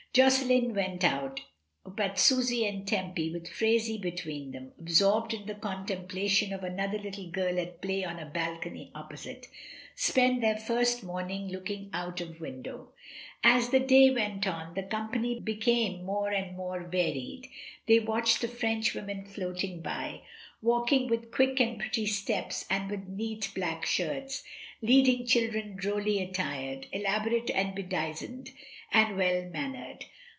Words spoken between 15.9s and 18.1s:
more and more varied; they